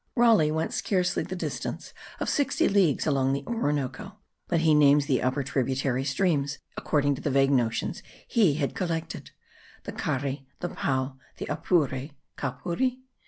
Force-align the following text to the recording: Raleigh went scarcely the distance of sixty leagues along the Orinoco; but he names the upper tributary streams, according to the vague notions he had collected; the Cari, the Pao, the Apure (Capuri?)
Raleigh 0.15 0.49
went 0.49 0.73
scarcely 0.73 1.21
the 1.21 1.35
distance 1.35 1.93
of 2.19 2.27
sixty 2.27 2.67
leagues 2.67 3.05
along 3.05 3.33
the 3.33 3.43
Orinoco; 3.45 4.17
but 4.47 4.61
he 4.61 4.73
names 4.73 5.05
the 5.05 5.21
upper 5.21 5.43
tributary 5.43 6.03
streams, 6.03 6.57
according 6.75 7.13
to 7.13 7.21
the 7.21 7.29
vague 7.29 7.51
notions 7.51 8.01
he 8.27 8.55
had 8.55 8.73
collected; 8.73 9.29
the 9.83 9.91
Cari, 9.91 10.47
the 10.59 10.69
Pao, 10.69 11.19
the 11.37 11.45
Apure 11.45 12.09
(Capuri?) 12.35 12.97